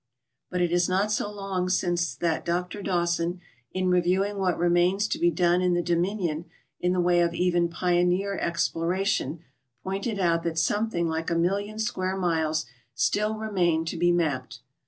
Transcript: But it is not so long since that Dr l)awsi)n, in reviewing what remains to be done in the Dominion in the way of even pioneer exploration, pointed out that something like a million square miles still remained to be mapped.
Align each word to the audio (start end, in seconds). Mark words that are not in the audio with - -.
But 0.49 0.61
it 0.61 0.71
is 0.71 0.89
not 0.89 1.11
so 1.11 1.31
long 1.31 1.69
since 1.69 2.15
that 2.15 2.43
Dr 2.43 2.81
l)awsi)n, 2.81 3.39
in 3.71 3.89
reviewing 3.91 4.39
what 4.39 4.57
remains 4.57 5.07
to 5.07 5.19
be 5.19 5.29
done 5.29 5.61
in 5.61 5.75
the 5.75 5.83
Dominion 5.83 6.45
in 6.79 6.93
the 6.93 6.99
way 6.99 7.21
of 7.21 7.35
even 7.35 7.69
pioneer 7.69 8.35
exploration, 8.39 9.41
pointed 9.83 10.17
out 10.17 10.41
that 10.41 10.57
something 10.57 11.07
like 11.07 11.29
a 11.29 11.35
million 11.35 11.77
square 11.77 12.17
miles 12.17 12.65
still 12.95 13.37
remained 13.37 13.87
to 13.89 13.97
be 13.97 14.11
mapped. 14.11 14.61